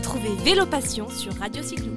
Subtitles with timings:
[0.00, 1.92] Retrouvez Vélo Passion sur Radio Cyclo.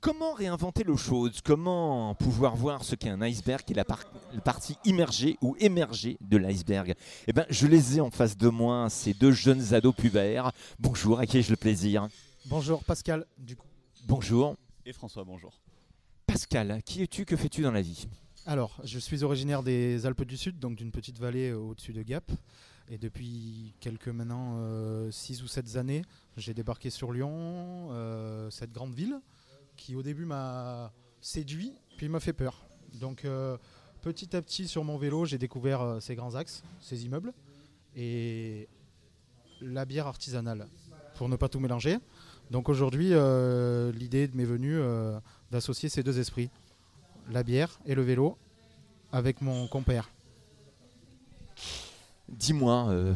[0.00, 1.32] Comment réinventer l'eau chaude?
[1.44, 6.16] Comment pouvoir voir ce qu'est un iceberg et la, par- la partie immergée ou émergée
[6.20, 6.94] de l'iceberg?
[7.26, 10.52] Eh ben, je les ai en face de moi, ces deux jeunes ados pubères.
[10.78, 12.06] Bonjour, à qui ai-je le plaisir?
[12.46, 13.66] Bonjour Pascal, du coup.
[14.06, 14.54] Bonjour.
[14.86, 15.60] Et François, bonjour.
[16.26, 17.24] Pascal, qui es-tu?
[17.24, 18.06] Que fais-tu dans la vie?
[18.44, 22.02] Alors, je suis originaire des Alpes du Sud, donc d'une petite vallée euh, au-dessus de
[22.02, 22.30] Gap.
[22.88, 24.58] Et depuis quelques maintenant
[25.10, 26.02] 6 ou 7 années,
[26.36, 29.20] j'ai débarqué sur Lyon, euh, cette grande ville,
[29.76, 32.66] qui au début m'a séduit, puis m'a fait peur.
[33.00, 33.56] Donc euh,
[34.02, 37.32] petit à petit sur mon vélo, j'ai découvert euh, ces grands axes, ces immeubles,
[37.94, 38.68] et
[39.60, 40.66] la bière artisanale,
[41.14, 41.98] pour ne pas tout mélanger.
[42.50, 45.18] Donc aujourd'hui, euh, l'idée m'est venue euh,
[45.50, 46.50] d'associer ces deux esprits,
[47.30, 48.36] la bière et le vélo,
[49.12, 50.10] avec mon compère.
[52.28, 53.14] Dis-moi, euh,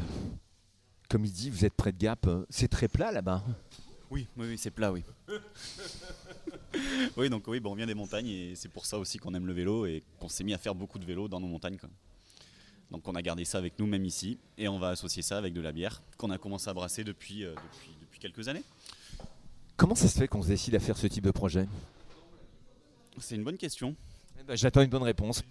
[1.08, 3.42] comme il dit, vous êtes près de Gap, euh, c'est très plat là-bas.
[4.10, 5.02] Oui, oui, oui, c'est plat, oui.
[7.16, 9.46] oui, donc oui, bon, on vient des montagnes et c'est pour ça aussi qu'on aime
[9.46, 11.76] le vélo et qu'on s'est mis à faire beaucoup de vélo dans nos montagnes.
[11.76, 11.88] quoi.
[12.90, 15.52] Donc on a gardé ça avec nous même ici et on va associer ça avec
[15.52, 18.62] de la bière qu'on a commencé à brasser depuis, euh, depuis, depuis quelques années.
[19.76, 21.66] Comment ça se fait qu'on se décide à faire ce type de projet?
[23.18, 23.94] C'est une bonne question.
[24.38, 25.42] Eh ben, J'attends une bonne réponse.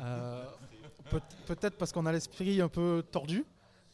[0.00, 0.44] Euh,
[1.10, 3.44] peut- Peut-être parce qu'on a l'esprit un peu tordu,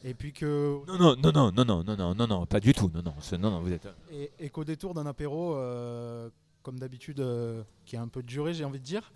[0.04, 2.72] et puis que Non, non, non, non, non, non, non, non, non, non, pas du
[2.72, 2.90] tout.
[2.94, 3.88] Non, non, non, non, vous êtes.
[4.12, 6.30] et, et qu'au détour d'un apéro, euh,
[6.62, 9.12] comme d'habitude, euh, qui a un peu duré, j'ai envie de dire,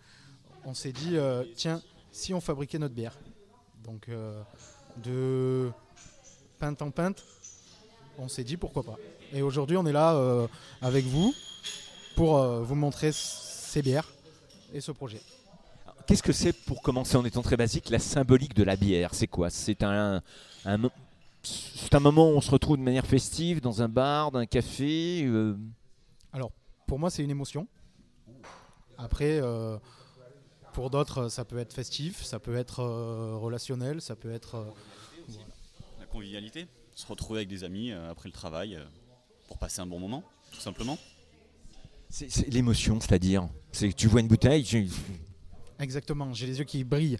[0.65, 1.81] on s'est dit euh, tiens,
[2.11, 3.17] si on fabriquait notre bière.
[3.85, 4.43] Donc euh,
[5.05, 5.71] de
[6.59, 7.23] pinte en pinte,
[8.19, 8.97] on s'est dit pourquoi pas.
[9.33, 10.47] Et aujourd'hui, on est là euh,
[10.81, 11.35] avec vous
[12.17, 13.11] pour euh, vous montrer
[13.73, 14.09] ces bières
[14.75, 15.21] et ce projet.
[16.07, 19.15] Qu'est-ce que c'est, pour commencer en étant très basique, la symbolique de la bière?
[19.15, 19.49] C'est quoi?
[19.51, 20.21] C'est un,
[20.65, 20.91] un
[21.93, 25.25] un moment où on se retrouve de manière festive dans un bar, dans un café.
[25.25, 25.57] euh,
[26.87, 27.67] Pour moi, c'est une émotion.
[28.99, 29.79] Après, euh,
[30.73, 34.55] pour d'autres, ça peut être festif, ça peut être euh, relationnel, ça peut être.
[34.57, 34.71] euh,
[35.99, 38.85] La convivialité, se retrouver avec des amis euh, après le travail euh,
[39.49, 40.23] pour passer un bon moment,
[40.53, 40.99] tout simplement?
[42.13, 43.49] C'est l'émotion, c'est-à-dire.
[43.73, 44.89] C'est tu vois une bouteille, tu-
[45.81, 47.17] Exactement, j'ai les yeux qui brillent.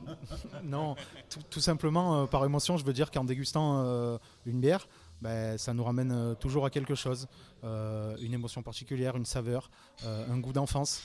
[0.64, 0.96] non,
[1.50, 4.88] tout, simplement euh, par émotion, je veux dire qu'en dégustant euh, une bière,
[5.20, 7.28] ben, ça nous ramène euh, toujours à quelque chose.
[7.62, 9.70] Une émotion particulière, une saveur,
[10.06, 11.02] un goût d'enfance.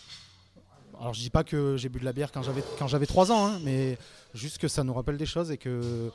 [0.97, 3.33] Alors je dis pas que j'ai bu de la bière quand j'avais quand j'avais 3
[3.33, 3.97] ans, hein, mais
[4.33, 6.09] juste que ça nous rappelle des choses et que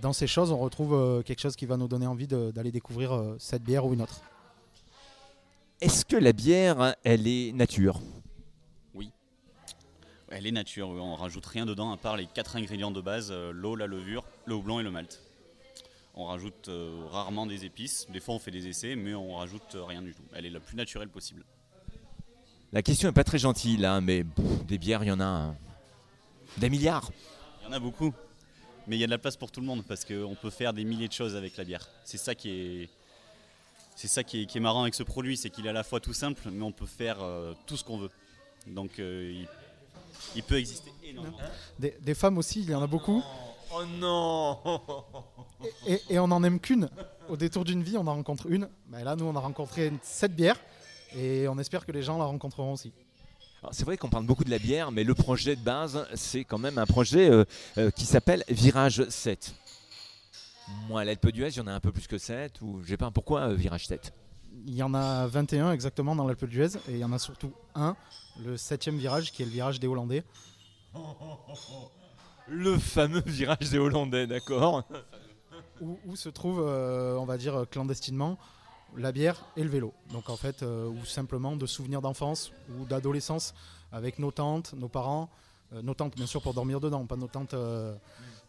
[0.00, 3.62] dans ces choses, on retrouve quelque chose qui va nous donner envie d'aller découvrir cette
[3.62, 4.22] bière ou une autre.
[5.80, 8.00] Est-ce que la bière, elle est nature?
[10.28, 13.28] Elle est nature, oui, on rajoute rien dedans à part les quatre ingrédients de base,
[13.30, 15.22] euh, l'eau, la levure, le houblon et le malt.
[16.14, 19.76] On rajoute euh, rarement des épices, des fois on fait des essais, mais on rajoute
[19.76, 20.24] euh, rien du tout.
[20.32, 21.44] Elle est la plus naturelle possible.
[22.72, 25.24] La question est pas très gentille là, mais pff, des bières, il y en a
[25.24, 25.56] hein,
[26.56, 27.12] des milliards.
[27.60, 28.12] Il y en a beaucoup,
[28.88, 30.72] mais il y a de la place pour tout le monde parce qu'on peut faire
[30.72, 31.88] des milliers de choses avec la bière.
[32.02, 32.90] C'est ça qui est,
[33.96, 35.82] c'est ça qui est, qui est marrant avec ce produit, c'est qu'il est à la
[35.82, 38.10] fois tout simple, mais on peut faire euh, tout ce qu'on veut.
[38.68, 39.48] Donc euh, il,
[40.36, 41.36] il peut exister énormément.
[41.78, 43.22] Des, des femmes aussi, il y en a beaucoup.
[43.74, 44.58] Oh non
[45.86, 46.88] Et, et on n'en aime qu'une.
[47.28, 48.68] Au détour d'une vie, on en rencontre une.
[48.92, 50.56] Là, nous, on a rencontré cette bière.
[51.16, 52.92] Et on espère que les gens la rencontreront aussi.
[53.72, 56.58] C'est vrai qu'on parle beaucoup de la bière, mais le projet de base, c'est quand
[56.58, 57.44] même un projet euh,
[57.78, 59.54] euh, qui s'appelle Virage 7.
[60.88, 62.88] Moi, à l'Alpe d'Huez, il y en a un peu plus que 7, ou je
[62.88, 64.12] sais pas pourquoi euh, Virage 7.
[64.66, 66.76] Il y en a 21 exactement dans l'Alpe d'Huez.
[66.88, 67.94] Et il y en a surtout un,
[68.44, 70.24] le septième virage, qui est le virage des Hollandais.
[72.48, 74.84] Le fameux virage des Hollandais, d'accord
[75.80, 78.38] Où, où se trouve, euh, on va dire clandestinement,
[78.96, 79.92] la bière et le vélo.
[80.12, 83.52] Donc en fait, euh, ou simplement de souvenirs d'enfance ou d'adolescence
[83.92, 85.28] avec nos tantes, nos parents.
[85.74, 87.54] euh, nos tantes, bien sûr, pour dormir dedans, pas nos tantes.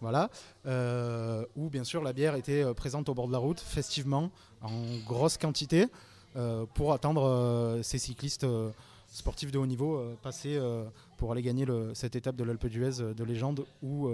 [0.01, 0.29] Voilà.
[0.65, 4.29] Euh, où, bien sûr, la bière était euh, présente au bord de la route, festivement,
[4.61, 5.87] en grosse quantité,
[6.35, 8.45] euh, pour attendre ces cyclistes
[9.07, 10.59] sportifs de haut niveau passer
[11.17, 14.09] pour aller gagner cette étape de l'Alpe d'Huez de légende où,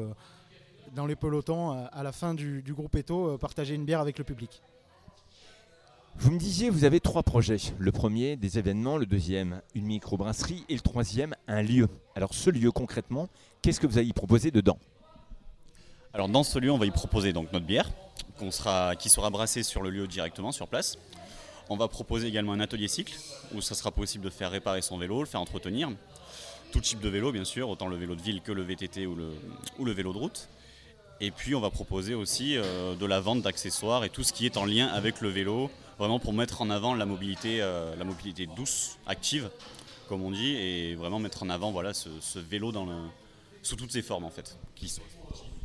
[0.95, 4.61] dans les pelotons, à- la fin du, groupe Eto, partager une bière avec le public.
[6.15, 7.57] Vous me disiez, vous avez trois projets.
[7.79, 8.97] Le premier, des événements.
[8.97, 10.63] Le deuxième, une microbrasserie.
[10.69, 11.87] Et le troisième, un lieu.
[12.15, 13.29] Alors, ce lieu, concrètement,
[13.63, 14.77] qu'est-ce que vous allez proposer dedans?
[16.15, 17.89] Alors dans ce lieu, on va y proposer donc notre bière,
[18.99, 20.99] qui sera brassée sur le lieu directement, sur place.
[21.69, 23.15] On va proposer également un atelier cycle,
[23.55, 25.89] où ça sera possible de faire réparer son vélo, le faire entretenir.
[26.71, 29.15] tout type de vélo bien sûr, autant le vélo de ville que le VTT ou
[29.15, 30.49] le, vélo de route.
[31.19, 34.45] Et puis on va proposer aussi euh, de la vente d'accessoires et tout ce qui
[34.45, 37.95] est en lien avec le vélo, vraiment pour mettre en avant la mobilité, euh,
[38.55, 39.49] douce, active,
[40.09, 42.71] comme on dit, et vraiment mettre en avant voilà, ce, vélo
[43.63, 44.59] sous toutes ses formes en fait,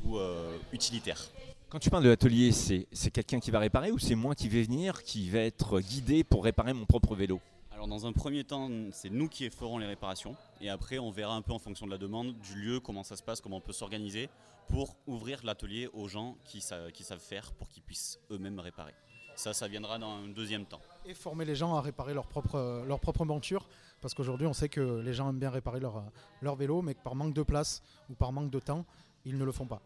[0.05, 1.23] ou euh, utilitaires.
[1.69, 4.49] Quand tu parles de l'atelier, c'est c'est quelqu'un qui va réparer ou c'est moi qui
[4.49, 7.41] vais venir, qui va être guidé pour réparer mon propre vélo?
[7.71, 11.35] Alors dans un premier temps, c'est nous qui ferons les réparations et après on verra
[11.35, 13.61] un peu en fonction de la demande du lieu, comment ça se passe, comment on
[13.61, 14.29] peut s'organiser
[14.69, 18.93] pour ouvrir l'atelier aux gens qui, sa- qui savent faire pour qu'ils puissent eux-mêmes réparer.
[19.37, 20.81] Ça, ça viendra dans un deuxième temps.
[21.07, 23.69] Et former les gens à réparer leur propre, leur propre monture.
[24.01, 26.03] Parce qu'aujourd'hui, on sait que les gens aiment bien réparer leur,
[26.43, 28.85] leur vélo, mais que par manque de place ou par manque de temps,
[29.25, 29.81] ils ne le font pas.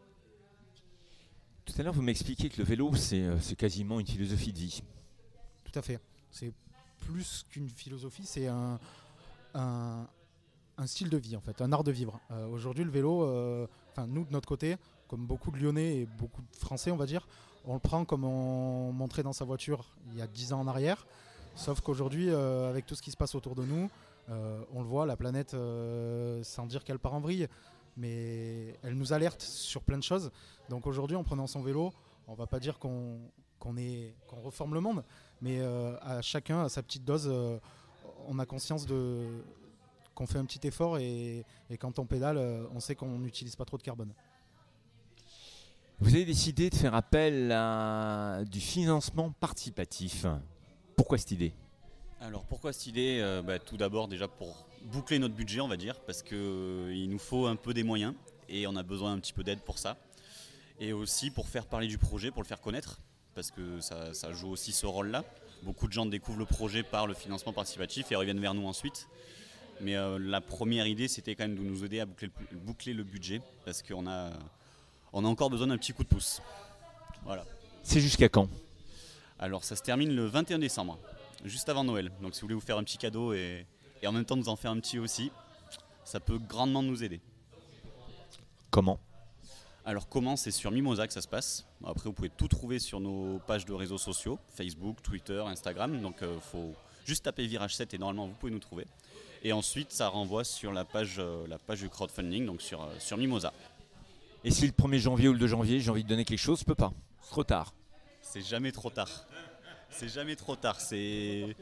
[1.65, 4.59] Tout à l'heure, vous m'expliquiez que le vélo, c'est euh, c'est quasiment une philosophie de
[4.59, 4.83] vie.
[5.65, 6.01] Tout à fait.
[6.31, 6.53] C'est
[7.01, 8.79] plus qu'une philosophie, c'est un,
[9.55, 10.07] un,
[10.77, 12.21] un style de vie en fait, un art de vivre.
[12.31, 13.67] Euh, Aujourd'hui, le vélo, euh,
[14.09, 14.77] nous de notre côté,
[15.09, 17.27] comme beaucoup de Lyonnais et beaucoup de Français, on va dire,
[17.65, 20.67] on le prend comme on montrait dans sa voiture il y a 10 ans en
[20.67, 21.07] arrière.
[21.55, 23.89] Sauf qu'aujourd'hui, euh, avec tout ce qui se passe autour de nous,
[24.29, 25.55] on le voit, la planète,
[26.43, 27.49] sans dire qu'elle part en vrille,
[27.97, 30.31] mais elle nous alerte sur plein de choses.
[30.69, 31.93] Donc aujourd'hui, en prenant son vélo,
[32.27, 33.21] on va pas dire qu'on
[33.59, 35.05] qu'on est- qu'on reforme le monde,
[35.41, 37.59] mais euh, à chacun, à sa petite dose, euh,
[38.27, 39.25] on a conscience de
[40.17, 43.55] qu'on fait un petit effort et, et quand on pédale, euh, on sait qu'on n'utilise
[43.55, 44.13] pas trop de carbone.
[46.01, 50.27] Vous avez décidé de faire appel à du financement participatif.
[50.97, 51.53] Pourquoi cette idée?
[52.21, 53.21] Alors pourquoi cette idée?
[53.23, 57.19] Euh, bah, Tout d'abord déjà pour boucler notre budget on va dire parce qu'il nous
[57.19, 58.15] faut un peu des moyens
[58.49, 59.97] et on a besoin un petit peu d'aide pour ça.
[60.81, 63.01] Et aussi pour faire parler du projet, pour le faire connaître
[63.35, 65.25] parce que ça, ça joue aussi ce rôle-là.
[65.63, 69.09] Beaucoup de gens découvrent le projet par le financement participatif et reviennent vers nous ensuite.
[69.81, 72.93] Mais euh, la première idée c'était quand même de nous aider à boucler le, boucler
[72.93, 74.33] le budget parce qu'on a,
[75.13, 76.43] on a encore besoin d'un petit coup de pouce.
[77.25, 77.45] Voilà.
[77.83, 78.49] C'est jusqu'à quand?
[79.39, 80.99] Alors ça se termine le 21 décembre,
[81.45, 82.13] juste avant Noël.
[82.21, 83.67] Donc si vous voulez vous faire un petit cadeau et,
[84.03, 85.31] et en même temps nous en faire un petit aussi,
[86.05, 87.21] ça peut grandement nous aider.
[88.71, 88.99] Comment?
[89.85, 90.37] Alors comment?
[90.37, 91.67] C'est sur Mimosa que ça se passe.
[91.85, 96.01] Après vous pouvez tout trouver sur nos pages de réseaux sociaux, Facebook, Twitter, Instagram.
[96.01, 98.87] Donc il faut juste taper Virage 7 et normalement vous pouvez nous trouver.
[99.43, 102.95] Et ensuite ça renvoie sur la page, euh, la page du crowdfunding, donc sur, euh,
[103.01, 103.53] sur Mimosa.
[104.45, 106.61] Et si le 1er janvier ou le 2 janvier, j'ai envie de donner quelque chose,
[106.61, 106.93] je peux pas.
[107.23, 107.75] C'est trop tard.
[108.21, 109.11] C'est jamais trop tard.
[109.91, 110.81] C'est jamais trop tard.
[110.81, 111.57] C'est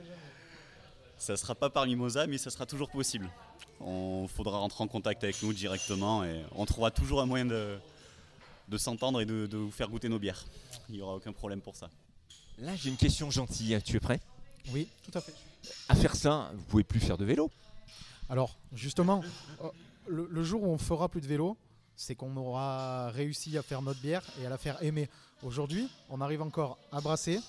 [1.20, 3.31] ça sera pas par Mimosa, mais ça sera toujours possible.
[3.78, 7.78] On faudra rentrer en contact avec nous directement et on trouvera toujours un moyen de,
[8.69, 10.44] de s'entendre et de, de vous faire goûter nos bières.
[10.88, 11.90] Il n'y aura aucun problème pour ça.
[12.58, 13.81] Là, j'ai une question gentille.
[13.82, 14.20] Tu es prêt?
[14.72, 15.34] Oui, tout à fait.
[15.88, 17.50] À faire ça, vous pouvez plus faire de vélo.
[18.28, 19.22] Alors, justement,
[19.62, 19.69] euh,
[20.06, 21.56] le, le jour où on fera plus de vélo,
[21.96, 25.08] c'est qu'on aura réussi à faire notre bière et à la faire aimer.
[25.43, 27.40] Aujourd'hui, on arrive encore à brasser,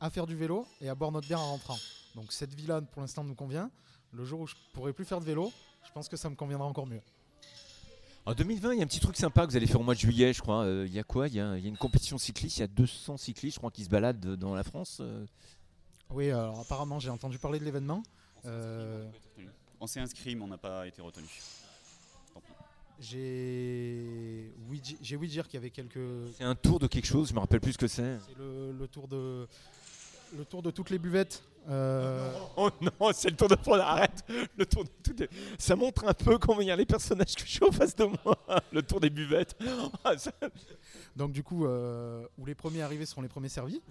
[0.00, 1.78] à faire du vélo et à boire notre bière en rentrant.
[2.16, 3.70] Donc cette vie-là, pour l'instant, nous convient.
[4.12, 5.52] Le jour où je pourrai plus faire de vélo,
[5.86, 7.02] je pense que ça me conviendra encore mieux.
[8.24, 9.94] En 2020, il y a un petit truc sympa que vous allez faire au mois
[9.94, 10.64] de juillet, je crois.
[10.64, 11.28] Euh, Il y a quoi?
[11.28, 12.56] Il y a, il y a une compétition cycliste.
[12.56, 14.98] Il y a 200 cyclistes, je crois, qui se baladent dans la France.
[15.00, 15.24] euh.
[16.10, 18.02] Oui, alors apparemment, j'ai entendu parler de l'événement.
[18.46, 19.08] Euh,
[19.78, 21.26] On s'est inscrit, mais on n'a pas été retenu.
[22.98, 24.50] j'ai
[25.02, 25.98] j'ai oui dire qu'il y avait quelques.
[26.36, 28.18] C'est un tour de quelque chose, je me rappelle plus ce que c'est.
[28.26, 29.46] C'est le, le tour de
[30.36, 31.42] le tour de toutes les buvettes.
[31.68, 33.80] Euh, Oh non, c'est le tour de France.
[33.80, 34.24] Arrête
[34.56, 37.64] Le tour de Ça montre un peu combien il y a les personnages que j'ai
[37.64, 38.38] en face de moi.
[38.72, 39.56] Le tour des buvettes.
[40.04, 40.12] Ah,
[41.16, 43.82] Donc du coup, euh, où les premiers arrivés seront les premiers servis.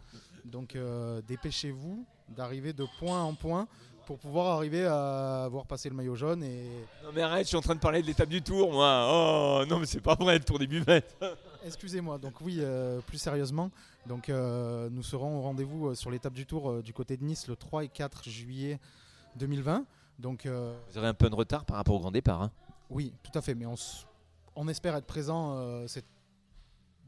[0.46, 3.67] Donc euh, dépêchez-vous d'arriver de point en point
[4.05, 6.44] pour pouvoir arriver à voir passer le maillot jaune.
[6.44, 6.65] Et
[7.03, 9.08] Non mais arrête, je suis en train de parler de l'étape du tour, moi.
[9.12, 11.15] Oh non mais c'est pas vrai, le tour des buvettes.
[11.66, 12.18] excusez-moi.
[12.18, 13.72] Donc oui, euh, plus sérieusement,
[14.08, 17.48] donc euh, nous serons au rendez-vous euh, sur l'étape du Tour du côté de Nice
[17.48, 18.80] le 3 et 4 juillet
[19.38, 19.86] 2020.
[20.20, 22.42] Donc Vous aurez un peu de retard par rapport au grand départ.
[22.42, 22.52] hein.
[22.90, 23.54] oui, tout à fait.
[23.56, 24.06] Mais on, s-
[24.56, 25.86] on espère être présent.
[25.88, 26.06] c'est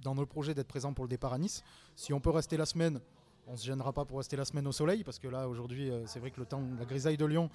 [0.01, 1.63] dans nos projets d'être présent pour le départ à Nice.
[1.95, 2.99] Si on peut rester la semaine,
[3.47, 6.19] on se gênera pas pour rester la semaine au soleil parce que là aujourd'hui c'est
[6.19, 7.49] vrai que le temps, la grisaille de Lyon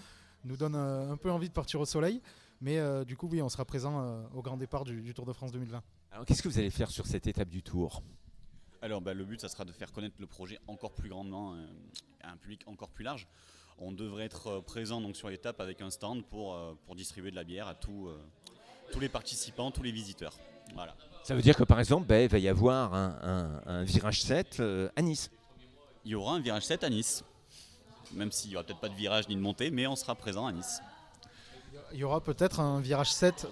[0.45, 2.21] nous donne un peu envie de partir au soleil.
[2.63, 5.27] Mais euh, du coup oui, on sera présent euh, au grand départ du, du Tour
[5.27, 5.83] de France 2020.
[6.13, 8.03] Alors qu'est-ce que vous allez faire sur cette étape du tour?
[8.83, 11.67] Alors bah, le but, ça sera de faire connaître le projet encore plus grandement euh,
[12.23, 13.27] à un public encore plus large.
[13.79, 17.37] On devrait être présent donc, sur l'étape avec un stand pour, euh, pour distribuer de
[17.37, 18.17] la bière à tous, euh,
[18.93, 20.39] tous les participants, tous les visiteurs.
[20.75, 20.95] Voilà.
[21.25, 24.23] Ça veut dire que par exemple, ben, il va y avoir un, un- un virage
[24.23, 25.31] 7 euh, à Nice.
[26.05, 27.25] Il y aura un virage 7 à Nice,
[28.13, 30.47] même s'il n'y aura peut-être pas de virage ni de montée, mais on sera présent
[30.47, 30.81] à Nice.
[31.93, 33.47] Il y aura peut-être un virage 7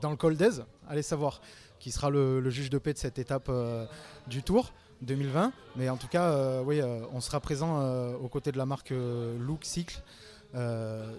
[0.00, 1.40] dans le col d'Aise, allez savoir,
[1.78, 3.86] qui sera le, juge de paix de cette étape euh,
[4.26, 5.52] du Tour 2020.
[5.76, 7.82] Mais en tout cas, euh, oui, euh, on sera présent
[8.14, 10.02] aux côtés de la marque Look Cycle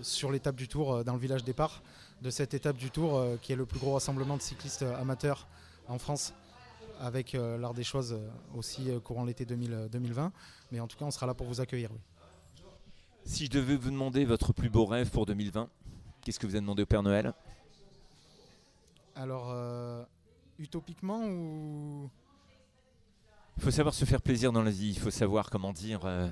[0.02, 1.84] sur l'étape du Tour dans le village départ
[2.22, 5.48] de cette étape du Tour qui est le plus gros rassemblement de cyclistes amateurs
[5.90, 6.34] en France
[7.00, 8.18] avec l'art des choses
[8.56, 10.32] aussi courant l'été 2000, euh, 2020.
[10.72, 11.90] Mais en tout cas, on sera là pour vous accueillir.
[13.24, 15.70] Si je devais vous demander votre plus beau rêve pour 2020,
[16.25, 17.34] qu'est-ce que vous avez demandé au Père Noël?
[19.15, 20.03] Alors, euh,
[20.60, 22.10] utopiquement ou
[23.58, 26.27] Il faut savoir se faire plaisir dans la vie, il faut savoir, comment dire, euh,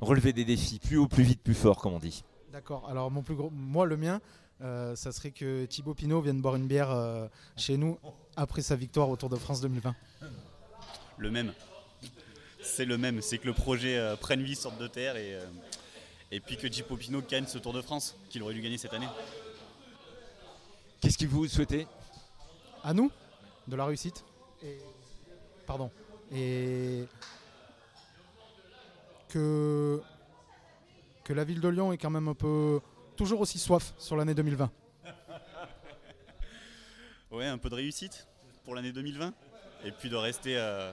[0.00, 2.24] relever des défis plus haut, plus vite, plus fort, comme on dit.
[2.52, 2.88] D'accord.
[2.88, 4.20] Alors mon plus gros, moi le mien,
[4.60, 7.98] euh, ça serait que Thibaut Pinot vienne boire une bière euh, chez nous
[8.36, 9.94] après sa victoire au Tour de France 2020.
[11.18, 11.52] Le même.
[12.62, 13.20] C'est le même.
[13.22, 15.44] C'est que le projet euh, prenne vie, sorte de terre et, euh,
[16.32, 19.06] et puis que Pinot gagne ce Tour de France qu'il aurait dû gagner cette année.
[21.00, 21.86] Qu'est-ce que vous souhaitez
[22.82, 23.12] À nous,
[23.68, 24.24] de la réussite.
[24.62, 24.78] Et...
[25.66, 25.90] Pardon.
[26.32, 27.04] Et
[29.28, 30.02] que
[31.24, 32.80] que la ville de Lyon est quand même un peu
[33.16, 34.70] toujours aussi soif sur l'année 2020.
[37.30, 38.26] Ouais, un peu de réussite
[38.64, 39.32] pour l'année 2020
[39.84, 40.92] et puis de rester, euh,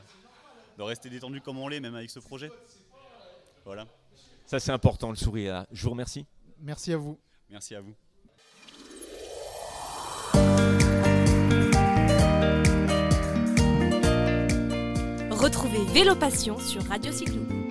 [0.78, 2.52] de rester détendu comme on l'est, même avec ce projet.
[3.66, 3.86] Voilà.
[4.46, 5.54] Ça c'est important, le sourire.
[5.54, 5.68] là.
[5.72, 6.26] Je vous remercie.
[6.60, 7.18] Merci à vous.
[7.50, 7.94] Merci à vous.
[15.32, 17.69] Retrouvez Vélo Passion sur Radio Cyclo.